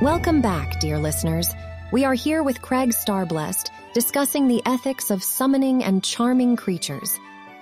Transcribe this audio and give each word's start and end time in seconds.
Welcome 0.00 0.40
back, 0.40 0.78
dear 0.78 0.96
listeners. 0.96 1.52
We 1.90 2.04
are 2.04 2.14
here 2.14 2.44
with 2.44 2.62
Crag 2.62 2.90
Starblessed 2.90 3.68
discussing 3.94 4.46
the 4.46 4.62
ethics 4.64 5.10
of 5.10 5.24
summoning 5.24 5.82
and 5.82 6.04
charming 6.04 6.54
creatures. 6.54 7.18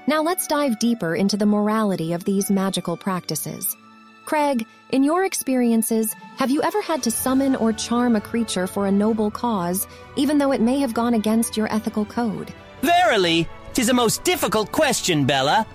Now 0.07 0.22
let's 0.22 0.46
dive 0.46 0.79
deeper 0.79 1.17
into 1.17 1.38
the 1.38 1.46
morality 1.46 2.12
of 2.12 2.25
these 2.25 2.51
magical 2.51 2.96
practices. 2.96 3.75
Crag, 4.27 4.67
in 4.91 5.03
your 5.03 5.25
experiences, 5.25 6.12
have 6.37 6.51
you 6.51 6.63
ever 6.63 6.83
had 6.83 7.03
to 7.04 7.11
summon 7.11 7.56
or 7.56 7.72
charm 7.72 8.17
a 8.17 8.21
creature 8.21 8.67
for 8.67 8.87
a 8.87 8.93
noble 8.93 9.31
cause, 9.31 9.89
even 10.17 10.37
though 10.37 10.53
it 10.53 10.61
may 10.61 10.79
have 10.79 10.93
gone 10.93 11.15
against 11.15 11.57
your 11.57 11.73
ethical 11.73 12.05
code? 12.05 12.53
Verily, 12.83 13.49
'tis 13.73 13.89
a 13.89 13.95
most 13.95 14.25
difficult 14.25 14.71
question, 14.73 15.25
Bella. 15.25 15.67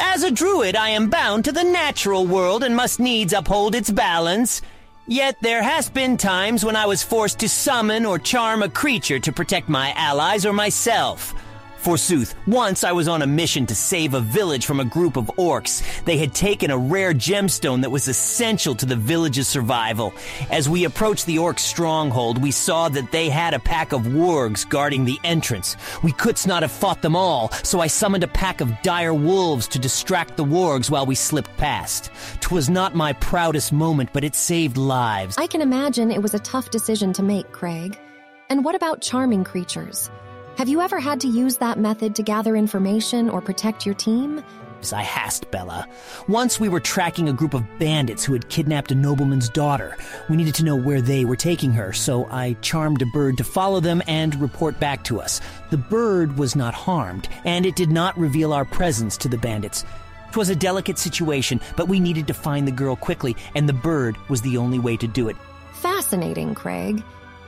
As 0.00 0.24
a 0.24 0.32
druid, 0.32 0.74
I 0.74 0.88
am 0.88 1.08
bound 1.08 1.44
to 1.44 1.52
the 1.52 1.62
natural 1.62 2.26
world 2.26 2.64
and 2.64 2.74
must 2.74 2.98
needs 2.98 3.32
uphold 3.32 3.76
its 3.76 3.90
balance. 3.90 4.62
Yet 5.08 5.36
there 5.40 5.62
has 5.62 5.90
been 5.90 6.16
times 6.16 6.64
when 6.64 6.76
I 6.76 6.86
was 6.86 7.02
forced 7.02 7.40
to 7.40 7.48
summon 7.48 8.06
or 8.06 8.20
charm 8.20 8.62
a 8.62 8.68
creature 8.68 9.18
to 9.18 9.32
protect 9.32 9.68
my 9.68 9.92
allies 9.96 10.46
or 10.46 10.52
myself. 10.52 11.34
Forsooth, 11.82 12.36
once 12.46 12.84
I 12.84 12.92
was 12.92 13.08
on 13.08 13.22
a 13.22 13.26
mission 13.26 13.66
to 13.66 13.74
save 13.74 14.14
a 14.14 14.20
village 14.20 14.66
from 14.66 14.78
a 14.78 14.84
group 14.84 15.16
of 15.16 15.26
orcs. 15.36 15.82
They 16.04 16.16
had 16.16 16.32
taken 16.32 16.70
a 16.70 16.78
rare 16.78 17.12
gemstone 17.12 17.82
that 17.82 17.90
was 17.90 18.06
essential 18.06 18.76
to 18.76 18.86
the 18.86 18.94
village's 18.94 19.48
survival. 19.48 20.14
As 20.48 20.68
we 20.68 20.84
approached 20.84 21.26
the 21.26 21.38
orc 21.38 21.58
stronghold, 21.58 22.40
we 22.40 22.52
saw 22.52 22.88
that 22.90 23.10
they 23.10 23.28
had 23.28 23.52
a 23.52 23.58
pack 23.58 23.92
of 23.92 24.02
wargs 24.02 24.68
guarding 24.68 25.04
the 25.04 25.18
entrance. 25.24 25.76
We 26.04 26.12
couldst 26.12 26.46
not 26.46 26.62
have 26.62 26.70
fought 26.70 27.02
them 27.02 27.16
all, 27.16 27.50
so 27.64 27.80
I 27.80 27.88
summoned 27.88 28.22
a 28.22 28.28
pack 28.28 28.60
of 28.60 28.80
dire 28.82 29.14
wolves 29.14 29.66
to 29.68 29.80
distract 29.80 30.36
the 30.36 30.44
wargs 30.44 30.88
while 30.88 31.04
we 31.04 31.16
slipped 31.16 31.56
past. 31.56 32.12
'Twas 32.40 32.70
not 32.70 32.94
my 32.94 33.12
proudest 33.14 33.72
moment, 33.72 34.10
but 34.12 34.22
it 34.22 34.36
saved 34.36 34.76
lives. 34.76 35.34
I 35.36 35.48
can 35.48 35.60
imagine 35.60 36.12
it 36.12 36.22
was 36.22 36.34
a 36.34 36.38
tough 36.38 36.70
decision 36.70 37.12
to 37.14 37.24
make, 37.24 37.50
Crag. 37.50 37.98
And 38.48 38.64
what 38.64 38.76
about 38.76 39.00
charming 39.00 39.42
creatures? 39.42 40.10
Have 40.56 40.68
you 40.68 40.82
ever 40.82 41.00
had 41.00 41.20
to 41.22 41.28
use 41.28 41.56
that 41.56 41.78
method 41.78 42.14
to 42.14 42.22
gather 42.22 42.56
information 42.56 43.30
or 43.30 43.40
protect 43.40 43.86
your 43.86 43.94
team? 43.94 44.44
I 44.92 45.02
hast, 45.02 45.50
Bella. 45.50 45.86
Once 46.28 46.58
we 46.58 46.68
were 46.68 46.80
tracking 46.80 47.28
a 47.28 47.32
group 47.32 47.54
of 47.54 47.64
bandits 47.78 48.24
who 48.24 48.32
had 48.32 48.48
kidnapped 48.48 48.90
a 48.90 48.96
nobleman's 48.96 49.48
daughter. 49.48 49.96
We 50.28 50.36
needed 50.36 50.56
to 50.56 50.64
know 50.64 50.74
where 50.74 51.00
they 51.00 51.24
were 51.24 51.36
taking 51.36 51.72
her, 51.72 51.92
so 51.92 52.26
I 52.30 52.54
charmed 52.62 53.00
a 53.00 53.06
bird 53.06 53.38
to 53.38 53.44
follow 53.44 53.78
them 53.78 54.02
and 54.08 54.34
report 54.40 54.80
back 54.80 55.04
to 55.04 55.20
us. 55.20 55.40
The 55.70 55.78
bird 55.78 56.36
was 56.36 56.56
not 56.56 56.74
harmed, 56.74 57.28
and 57.44 57.64
it 57.64 57.76
did 57.76 57.90
not 57.90 58.18
reveal 58.18 58.52
our 58.52 58.64
presence 58.64 59.16
to 59.18 59.28
the 59.28 59.38
bandits. 59.38 59.84
It 60.28 60.36
was 60.36 60.50
a 60.50 60.56
delicate 60.56 60.98
situation, 60.98 61.60
but 61.76 61.88
we 61.88 62.00
needed 62.00 62.26
to 62.26 62.34
find 62.34 62.66
the 62.66 62.72
girl 62.72 62.96
quickly, 62.96 63.36
and 63.54 63.68
the 63.68 63.72
bird 63.72 64.16
was 64.28 64.42
the 64.42 64.58
only 64.58 64.80
way 64.80 64.96
to 64.96 65.06
do 65.06 65.28
it. 65.28 65.36
Fascinating, 65.74 66.54
Crag. 66.54 67.02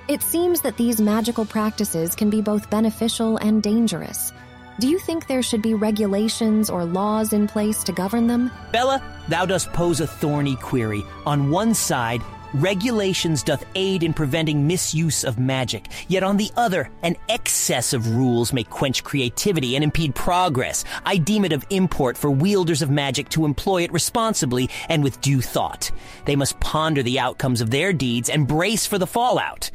It 0.07 0.21
seems 0.21 0.61
that 0.61 0.77
these 0.77 1.01
magical 1.01 1.47
practices 1.47 2.15
can 2.15 2.29
be 2.29 2.43
both 2.43 2.69
beneficial 2.69 3.39
and 3.39 3.63
dangerous. 3.63 4.35
Do 4.79 4.87
you 4.87 4.99
think 4.99 5.27
there 5.27 5.43
should 5.43 5.63
be 5.63 5.73
regulations 5.73 6.69
or 6.69 6.85
laws 6.85 7.33
in 7.33 7.47
place 7.47 7.83
to 7.85 7.93
govern 7.93 8.27
them? 8.27 8.51
Bella, 8.71 9.03
thou 9.29 9.47
dost 9.47 9.73
pose 9.73 10.01
a 10.01 10.07
thorny 10.07 10.57
query. 10.57 11.03
On 11.25 11.51
one 11.51 11.73
side, 11.73 12.21
regulations 12.53 13.43
doth 13.43 13.65
aid 13.77 14.03
in 14.03 14.13
preventing 14.13 14.67
misuse 14.67 15.25
of 15.25 15.39
magic, 15.39 15.89
yet 16.09 16.23
on 16.23 16.37
the 16.37 16.51
other, 16.55 16.91
an 17.03 17.17
excess 17.31 17.95
of 17.95 18.15
rules 18.15 18.53
may 18.53 18.65
quench 18.65 19.05
creativity 19.05 19.75
and 19.75 19.83
impede 19.83 20.15
progress. 20.15 20.85
I 21.07 21.17
deem 21.17 21.47
it 21.47 21.53
of 21.53 21.65
import 21.71 22.19
for 22.19 22.31
wielders 22.31 22.83
of 22.83 22.91
magic 22.91 23.31
to 23.31 23.47
employ 23.47 23.85
it 23.85 23.93
responsibly 23.93 24.69
and 24.91 25.03
with 25.03 25.23
due 25.23 25.41
thought. 25.41 25.91
They 26.27 26.37
must 26.37 26.61
ponder 26.61 27.03
the 27.03 27.21
outcomes 27.21 27.63
of 27.63 27.71
their 27.71 27.95
deeds 27.95 28.29
and 28.29 28.47
brace 28.47 28.85
for 28.85 28.99
the 28.99 29.07
fallout. 29.07 29.71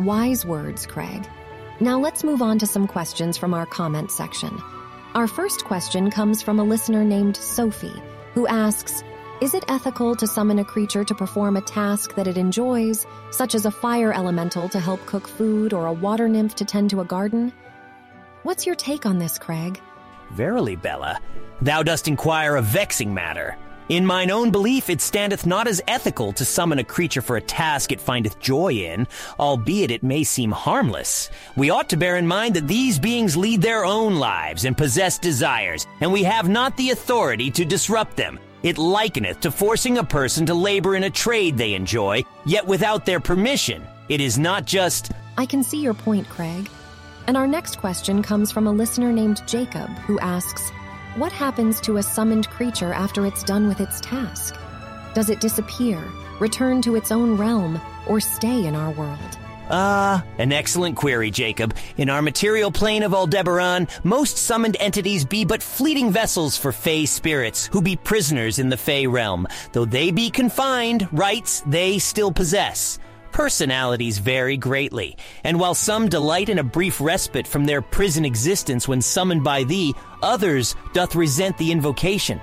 Wise 0.00 0.46
words, 0.46 0.86
Crag. 0.86 1.28
Now 1.78 2.00
let's 2.00 2.24
move 2.24 2.40
on 2.40 2.58
to 2.60 2.66
some 2.66 2.86
questions 2.86 3.36
from 3.36 3.52
our 3.52 3.66
comment 3.66 4.10
section. 4.10 4.58
Our 5.14 5.26
first 5.26 5.66
question 5.66 6.10
comes 6.10 6.40
from 6.40 6.58
a 6.58 6.64
listener 6.64 7.04
named 7.04 7.36
Sophie, 7.36 8.02
who 8.32 8.46
asks 8.46 9.02
Is 9.42 9.52
it 9.52 9.66
ethical 9.68 10.16
to 10.16 10.26
summon 10.26 10.58
a 10.58 10.64
creature 10.64 11.04
to 11.04 11.14
perform 11.14 11.58
a 11.58 11.60
task 11.60 12.14
that 12.14 12.26
it 12.26 12.38
enjoys, 12.38 13.06
such 13.30 13.54
as 13.54 13.66
a 13.66 13.70
fire 13.70 14.10
elemental 14.10 14.70
to 14.70 14.80
help 14.80 15.04
cook 15.04 15.28
food 15.28 15.74
or 15.74 15.84
a 15.84 15.92
water 15.92 16.30
nymph 16.30 16.54
to 16.54 16.64
tend 16.64 16.88
to 16.90 17.02
a 17.02 17.04
garden? 17.04 17.52
What's 18.42 18.64
your 18.64 18.76
take 18.76 19.04
on 19.04 19.18
this, 19.18 19.38
Crag? 19.38 19.82
Verily, 20.30 20.76
Bella, 20.76 21.20
thou 21.60 21.82
dost 21.82 22.08
inquire 22.08 22.56
a 22.56 22.62
vexing 22.62 23.12
matter. 23.12 23.58
In 23.90 24.06
mine 24.06 24.30
own 24.30 24.52
belief, 24.52 24.88
it 24.88 25.00
standeth 25.00 25.46
not 25.46 25.66
as 25.66 25.82
ethical 25.88 26.32
to 26.34 26.44
summon 26.44 26.78
a 26.78 26.84
creature 26.84 27.20
for 27.20 27.36
a 27.36 27.40
task 27.40 27.90
it 27.90 28.00
findeth 28.00 28.38
joy 28.38 28.72
in, 28.72 29.08
albeit 29.36 29.90
it 29.90 30.04
may 30.04 30.22
seem 30.22 30.52
harmless. 30.52 31.28
We 31.56 31.70
ought 31.70 31.88
to 31.88 31.96
bear 31.96 32.16
in 32.16 32.24
mind 32.24 32.54
that 32.54 32.68
these 32.68 33.00
beings 33.00 33.36
lead 33.36 33.62
their 33.62 33.84
own 33.84 34.14
lives 34.14 34.64
and 34.64 34.78
possess 34.78 35.18
desires, 35.18 35.88
and 36.00 36.12
we 36.12 36.22
have 36.22 36.48
not 36.48 36.76
the 36.76 36.90
authority 36.90 37.50
to 37.50 37.64
disrupt 37.64 38.16
them. 38.16 38.38
It 38.62 38.78
likeneth 38.78 39.40
to 39.40 39.50
forcing 39.50 39.98
a 39.98 40.04
person 40.04 40.46
to 40.46 40.54
labor 40.54 40.94
in 40.94 41.02
a 41.02 41.10
trade 41.10 41.58
they 41.58 41.74
enjoy, 41.74 42.24
yet 42.46 42.64
without 42.64 43.04
their 43.04 43.18
permission. 43.18 43.84
It 44.08 44.20
is 44.20 44.38
not 44.38 44.66
just. 44.66 45.10
I 45.36 45.46
can 45.46 45.64
see 45.64 45.82
your 45.82 45.94
point, 45.94 46.28
Crag. 46.28 46.70
And 47.26 47.36
our 47.36 47.48
next 47.48 47.80
question 47.80 48.22
comes 48.22 48.52
from 48.52 48.68
a 48.68 48.72
listener 48.72 49.10
named 49.10 49.42
Jacob, 49.48 49.90
who 50.06 50.20
asks, 50.20 50.70
what 51.16 51.32
happens 51.32 51.80
to 51.80 51.96
a 51.96 52.02
summoned 52.02 52.48
creature 52.50 52.92
after 52.92 53.26
it's 53.26 53.42
done 53.42 53.66
with 53.66 53.80
its 53.80 54.00
task? 54.00 54.56
Does 55.14 55.28
it 55.28 55.40
disappear, 55.40 56.02
return 56.38 56.80
to 56.82 56.94
its 56.94 57.10
own 57.10 57.36
realm, 57.36 57.80
or 58.06 58.20
stay 58.20 58.66
in 58.66 58.76
our 58.76 58.92
world? 58.92 59.38
Ah, 59.72 60.24
an 60.38 60.52
excellent 60.52 60.96
query, 60.96 61.30
Jacob. 61.30 61.74
In 61.96 62.10
our 62.10 62.22
material 62.22 62.72
plane 62.72 63.04
of 63.04 63.14
Aldebaran, 63.14 63.86
most 64.02 64.36
summoned 64.36 64.76
entities 64.80 65.24
be 65.24 65.44
but 65.44 65.62
fleeting 65.62 66.10
vessels 66.10 66.56
for 66.56 66.72
Fey 66.72 67.06
spirits, 67.06 67.66
who 67.66 67.80
be 67.80 67.94
prisoners 67.96 68.58
in 68.58 68.68
the 68.68 68.76
Fey 68.76 69.06
realm. 69.06 69.46
Though 69.72 69.84
they 69.84 70.10
be 70.10 70.30
confined, 70.30 71.08
rights 71.12 71.62
they 71.66 71.98
still 71.98 72.32
possess. 72.32 72.98
Personalities 73.32 74.18
vary 74.18 74.56
greatly, 74.56 75.16
and 75.44 75.60
while 75.60 75.74
some 75.74 76.08
delight 76.08 76.48
in 76.48 76.58
a 76.58 76.64
brief 76.64 77.00
respite 77.00 77.46
from 77.46 77.64
their 77.64 77.80
prison 77.80 78.24
existence 78.24 78.88
when 78.88 79.00
summoned 79.00 79.44
by 79.44 79.64
thee, 79.64 79.94
others 80.22 80.74
doth 80.92 81.14
resent 81.14 81.56
the 81.58 81.70
invocation. 81.70 82.40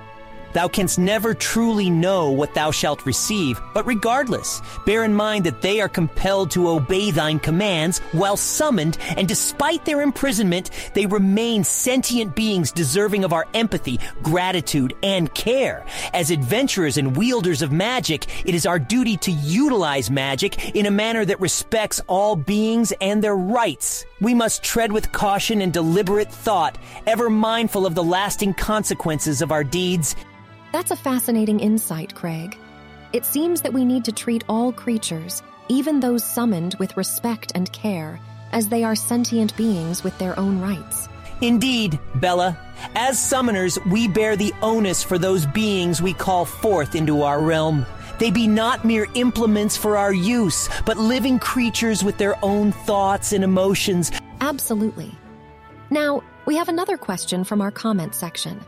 Thou 0.52 0.68
canst 0.68 0.98
never 0.98 1.34
truly 1.34 1.90
know 1.90 2.30
what 2.30 2.54
thou 2.54 2.70
shalt 2.70 3.06
receive, 3.06 3.60
but 3.74 3.86
regardless, 3.86 4.62
bear 4.86 5.04
in 5.04 5.14
mind 5.14 5.44
that 5.44 5.60
they 5.60 5.80
are 5.80 5.88
compelled 5.88 6.50
to 6.52 6.68
obey 6.68 7.10
thine 7.10 7.38
commands 7.38 7.98
while 8.12 8.36
summoned, 8.36 8.98
and 9.16 9.28
despite 9.28 9.84
their 9.84 10.00
imprisonment, 10.00 10.70
they 10.94 11.06
remain 11.06 11.64
sentient 11.64 12.34
beings 12.34 12.72
deserving 12.72 13.24
of 13.24 13.32
our 13.32 13.46
empathy, 13.54 13.98
gratitude, 14.22 14.94
and 15.02 15.32
care. 15.34 15.84
As 16.14 16.30
adventurers 16.30 16.96
and 16.96 17.16
wielders 17.16 17.62
of 17.62 17.72
magic, 17.72 18.26
it 18.46 18.54
is 18.54 18.66
our 18.66 18.78
duty 18.78 19.16
to 19.18 19.30
utilize 19.30 20.10
magic 20.10 20.74
in 20.74 20.86
a 20.86 20.90
manner 20.90 21.24
that 21.24 21.40
respects 21.40 22.00
all 22.06 22.36
beings 22.36 22.92
and 23.00 23.22
their 23.22 23.36
rights. 23.36 24.06
We 24.20 24.34
must 24.34 24.62
tread 24.62 24.92
with 24.92 25.12
caution 25.12 25.60
and 25.60 25.72
deliberate 25.72 26.32
thought, 26.32 26.78
ever 27.06 27.30
mindful 27.30 27.86
of 27.86 27.94
the 27.94 28.02
lasting 28.02 28.54
consequences 28.54 29.42
of 29.42 29.52
our 29.52 29.64
deeds 29.64 30.16
that's 30.72 30.90
a 30.90 30.96
fascinating 30.96 31.60
insight, 31.60 32.14
Crag. 32.14 32.56
It 33.12 33.24
seems 33.24 33.62
that 33.62 33.72
we 33.72 33.84
need 33.84 34.04
to 34.04 34.12
treat 34.12 34.44
all 34.48 34.72
creatures, 34.72 35.42
even 35.68 36.00
those 36.00 36.24
summoned, 36.24 36.74
with 36.78 36.96
respect 36.96 37.52
and 37.54 37.72
care, 37.72 38.20
as 38.52 38.68
they 38.68 38.84
are 38.84 38.94
sentient 38.94 39.56
beings 39.56 40.04
with 40.04 40.16
their 40.18 40.38
own 40.38 40.60
rights. 40.60 41.08
Indeed, 41.40 41.98
Bella. 42.16 42.58
As 42.94 43.18
summoners, 43.18 43.78
we 43.90 44.08
bear 44.08 44.36
the 44.36 44.52
onus 44.60 45.02
for 45.02 45.18
those 45.18 45.46
beings 45.46 46.02
we 46.02 46.12
call 46.12 46.44
forth 46.44 46.94
into 46.94 47.22
our 47.22 47.40
realm. 47.40 47.86
They 48.18 48.30
be 48.30 48.48
not 48.48 48.84
mere 48.84 49.06
implements 49.14 49.76
for 49.76 49.96
our 49.96 50.12
use, 50.12 50.68
but 50.84 50.96
living 50.96 51.38
creatures 51.38 52.02
with 52.02 52.18
their 52.18 52.42
own 52.44 52.72
thoughts 52.72 53.32
and 53.32 53.44
emotions. 53.44 54.10
Absolutely. 54.40 55.14
Now, 55.90 56.22
we 56.44 56.56
have 56.56 56.68
another 56.68 56.96
question 56.96 57.44
from 57.44 57.60
our 57.60 57.70
comment 57.70 58.14
section. 58.14 58.60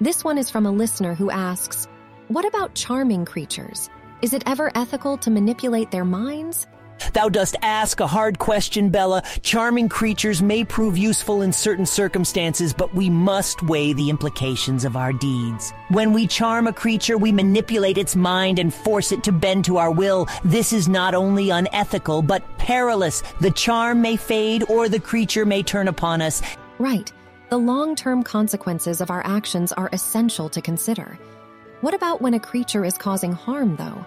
This 0.00 0.22
one 0.22 0.36
is 0.36 0.50
from 0.50 0.66
a 0.66 0.70
listener 0.70 1.14
who 1.14 1.30
asks 1.30 1.88
What 2.28 2.44
about 2.44 2.74
charming 2.74 3.24
creatures? 3.24 3.88
Is 4.20 4.34
it 4.34 4.42
ever 4.44 4.70
ethical 4.74 5.16
to 5.18 5.30
manipulate 5.30 5.90
their 5.90 6.04
minds? 6.04 6.66
Thou 7.14 7.30
dost 7.30 7.56
ask 7.62 8.00
a 8.00 8.06
hard 8.06 8.38
question, 8.38 8.90
Bella. 8.90 9.22
Charming 9.40 9.88
creatures 9.88 10.42
may 10.42 10.64
prove 10.64 10.98
useful 10.98 11.40
in 11.40 11.50
certain 11.50 11.86
circumstances, 11.86 12.74
but 12.74 12.94
we 12.94 13.08
must 13.08 13.62
weigh 13.62 13.94
the 13.94 14.10
implications 14.10 14.84
of 14.84 14.96
our 14.96 15.14
deeds. 15.14 15.72
When 15.88 16.12
we 16.12 16.26
charm 16.26 16.66
a 16.66 16.74
creature, 16.74 17.16
we 17.16 17.32
manipulate 17.32 17.96
its 17.96 18.16
mind 18.16 18.58
and 18.58 18.74
force 18.74 19.12
it 19.12 19.24
to 19.24 19.32
bend 19.32 19.64
to 19.64 19.78
our 19.78 19.90
will. 19.90 20.26
This 20.44 20.74
is 20.74 20.88
not 20.88 21.14
only 21.14 21.48
unethical, 21.48 22.20
but 22.20 22.44
perilous. 22.58 23.22
The 23.40 23.50
charm 23.50 24.02
may 24.02 24.16
fade 24.16 24.64
or 24.68 24.90
the 24.90 25.00
creature 25.00 25.46
may 25.46 25.62
turn 25.62 25.88
upon 25.88 26.20
us. 26.20 26.42
Right. 26.78 27.10
The 27.48 27.56
long 27.56 27.94
term 27.94 28.24
consequences 28.24 29.00
of 29.00 29.08
our 29.08 29.24
actions 29.24 29.70
are 29.70 29.88
essential 29.92 30.48
to 30.48 30.60
consider. 30.60 31.16
What 31.80 31.94
about 31.94 32.20
when 32.20 32.34
a 32.34 32.40
creature 32.40 32.84
is 32.84 32.98
causing 32.98 33.30
harm, 33.30 33.76
though? 33.76 34.04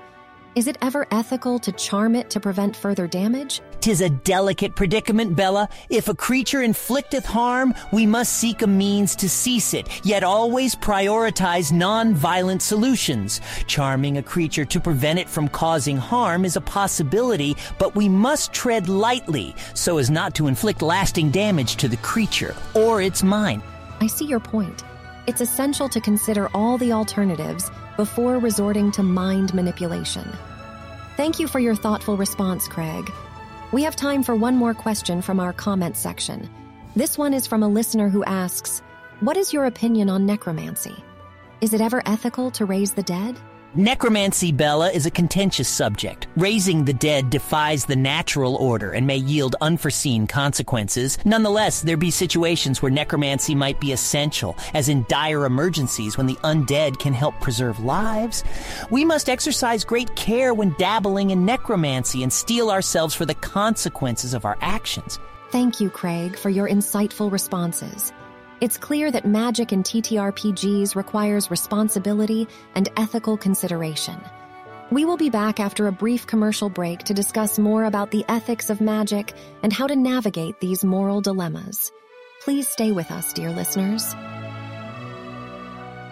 Is 0.55 0.65
it 0.65 0.79
ever 0.81 1.05
ethical 1.11 1.59
to 1.59 1.71
charm 1.71 2.15
it 2.15 2.31
to 2.31 2.39
prevent 2.39 2.75
further 2.75 3.05
damage? 3.05 3.61
Tis 3.81 4.01
a 4.01 4.09
delicate 4.09 4.75
predicament, 4.75 5.35
Bella. 5.35 5.69
If 5.89 6.07
a 6.07 6.15
creature 6.15 6.61
inflicteth 6.61 7.23
harm, 7.23 7.75
we 7.93 8.07
must 8.07 8.33
seek 8.33 8.63
a 8.63 8.67
means 8.67 9.15
to 9.17 9.29
cease 9.29 9.75
it, 9.75 10.03
yet 10.03 10.23
always 10.23 10.75
prioritize 10.75 11.71
non-violent 11.71 12.63
solutions. 12.63 13.41
Charming 13.67 14.17
a 14.17 14.23
creature 14.23 14.65
to 14.65 14.79
prevent 14.79 15.19
it 15.19 15.29
from 15.29 15.49
causing 15.49 15.97
harm 15.97 16.43
is 16.45 16.55
a 16.55 16.61
possibility, 16.61 17.55
but 17.77 17.95
we 17.95 18.09
must 18.09 18.51
tread 18.51 18.89
lightly 18.89 19.55
so 19.75 19.99
as 19.99 20.09
not 20.09 20.33
to 20.33 20.47
inflict 20.47 20.81
lasting 20.81 21.29
damage 21.29 21.75
to 21.75 21.87
the 21.87 21.97
creature 21.97 22.55
or 22.73 23.03
its 23.03 23.21
mind. 23.21 23.61
I 24.01 24.07
see 24.07 24.25
your 24.25 24.39
point. 24.39 24.83
It's 25.27 25.41
essential 25.41 25.87
to 25.89 26.01
consider 26.01 26.49
all 26.55 26.79
the 26.79 26.91
alternatives 26.91 27.69
before 27.99 28.39
resorting 28.39 28.89
to 28.93 29.03
mind 29.03 29.53
manipulation. 29.53 30.25
Thank 31.17 31.37
you 31.37 31.49
for 31.49 31.59
your 31.59 31.75
thoughtful 31.75 32.15
response, 32.15 32.65
Crag. 32.65 33.11
We 33.73 33.83
have 33.83 33.97
time 33.97 34.23
for 34.23 34.37
one 34.37 34.55
more 34.55 34.73
question 34.73 35.21
from 35.21 35.37
our 35.37 35.51
comments 35.51 35.99
section. 35.99 36.49
This 36.95 37.17
one 37.17 37.33
is 37.33 37.45
from 37.45 37.61
a 37.61 37.67
listener 37.67 38.07
who 38.07 38.23
asks, 38.23 38.81
What 39.19 39.35
is 39.35 39.51
your 39.51 39.65
opinion 39.65 40.09
on 40.09 40.25
necromancy? 40.25 40.95
Is 41.59 41.73
it 41.73 41.81
ever 41.81 42.01
ethical 42.05 42.51
to 42.51 42.63
raise 42.63 42.93
the 42.93 43.03
dead? 43.03 43.37
Necromancy, 43.75 44.51
Bella, 44.51 44.89
is 44.89 45.05
a 45.05 45.11
contentious 45.11 45.67
subject. 45.67 46.25
Raising 46.35 46.85
the 46.85 46.93
dead 46.93 47.29
defies 47.29 47.85
the 47.85 47.95
natural 47.95 48.55
order 48.55 48.93
and 48.93 49.05
may 49.05 49.17
yield 49.17 49.55
unforeseen 49.61 50.25
consequences. 50.25 51.19
Nonetheless, 51.23 51.81
there 51.81 51.95
be 51.95 52.09
situations 52.09 52.81
where 52.81 52.91
necromancy 52.91 53.53
might 53.53 53.79
be 53.79 53.91
essential, 53.91 54.57
as 54.73 54.89
in 54.89 55.05
dire 55.07 55.45
emergencies 55.45 56.17
when 56.17 56.25
the 56.25 56.37
undead 56.37 56.97
can 56.97 57.13
help 57.13 57.39
preserve 57.41 57.79
lives. 57.79 58.43
We 58.89 59.05
must 59.05 59.29
exercise 59.29 59.83
great 59.83 60.15
care 60.15 60.55
when 60.55 60.75
dabbling 60.79 61.29
in 61.29 61.45
necromancy 61.45 62.23
and 62.23 62.33
steel 62.33 62.71
ourselves 62.71 63.13
for 63.13 63.27
the 63.27 63.35
consequences 63.35 64.33
of 64.33 64.45
our 64.45 64.57
actions. 64.61 65.19
Thank 65.51 65.79
you, 65.79 65.91
Crag, 65.91 66.37
for 66.37 66.49
your 66.49 66.67
insightful 66.67 67.31
responses. 67.31 68.11
It's 68.61 68.77
clear 68.77 69.09
that 69.11 69.25
magic 69.25 69.71
in 69.71 69.83
TTRPGs 69.83 70.93
requires 70.93 71.49
responsibility 71.49 72.45
and 72.75 72.89
ethical 72.97 73.37
consideration. 73.37 74.19
We 74.91 75.05
will 75.05 75.15
be 75.15 75.29
back 75.29 75.61
after 75.61 75.87
a 75.87 75.93
brief 75.93 76.27
commercial 76.27 76.69
break 76.69 77.03
to 77.03 77.13
discuss 77.13 77.57
more 77.57 77.85
about 77.85 78.11
the 78.11 78.25
ethics 78.27 78.69
of 78.69 78.81
magic 78.81 79.33
and 79.63 79.71
how 79.71 79.87
to 79.87 79.95
navigate 79.95 80.59
these 80.59 80.83
moral 80.83 81.21
dilemmas. 81.21 81.93
Please 82.41 82.67
stay 82.67 82.91
with 82.91 83.11
us, 83.11 83.31
dear 83.31 83.49
listeners. 83.49 84.13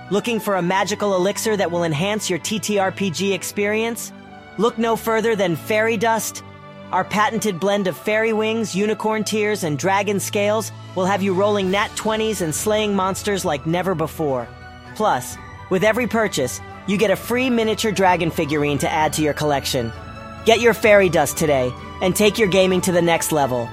Looking 0.09 0.39
for 0.39 0.55
a 0.55 0.61
magical 0.61 1.15
elixir 1.15 1.57
that 1.57 1.69
will 1.69 1.83
enhance 1.83 2.29
your 2.29 2.39
TTRPG 2.39 3.33
experience? 3.33 4.13
Look 4.57 4.77
no 4.77 4.95
further 4.95 5.35
than 5.35 5.57
Fairy 5.57 5.97
Dust. 5.97 6.43
Our 6.91 7.03
patented 7.03 7.59
blend 7.59 7.87
of 7.87 7.97
fairy 7.97 8.31
wings, 8.31 8.73
unicorn 8.73 9.25
tears, 9.25 9.65
and 9.65 9.77
dragon 9.77 10.21
scales 10.21 10.71
will 10.95 11.05
have 11.05 11.21
you 11.21 11.33
rolling 11.33 11.69
nat 11.69 11.89
20s 11.97 12.41
and 12.41 12.55
slaying 12.55 12.95
monsters 12.95 13.43
like 13.43 13.67
never 13.67 13.93
before. 13.93 14.47
Plus, 14.95 15.37
with 15.69 15.83
every 15.83 16.07
purchase, 16.07 16.61
you 16.87 16.97
get 16.97 17.11
a 17.11 17.15
free 17.17 17.49
miniature 17.49 17.91
dragon 17.91 18.31
figurine 18.31 18.77
to 18.77 18.89
add 18.89 19.11
to 19.13 19.21
your 19.21 19.33
collection. 19.33 19.91
Get 20.45 20.61
your 20.61 20.73
fairy 20.73 21.09
dust 21.09 21.35
today 21.35 21.73
and 22.01 22.15
take 22.15 22.37
your 22.37 22.47
gaming 22.47 22.79
to 22.81 22.93
the 22.93 23.01
next 23.01 23.33
level. 23.33 23.69